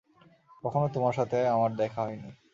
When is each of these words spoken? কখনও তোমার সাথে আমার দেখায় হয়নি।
কখনও 0.63 0.87
তোমার 0.87 1.13
সাথে 1.13 1.37
আমার 1.47 1.71
দেখায় 1.75 2.07
হয়নি। 2.07 2.29